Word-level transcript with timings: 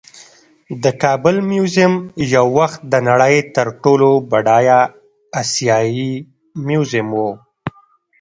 د 0.83 0.85
کابل 1.03 1.35
میوزیم 1.51 1.93
یو 2.35 2.45
وخت 2.59 2.79
د 2.91 2.93
نړۍ 3.09 3.35
تر 3.55 3.67
ټولو 3.83 4.09
بډایه 4.31 4.79
آسیايي 5.41 6.11
میوزیم 6.65 7.09
و 7.17 7.23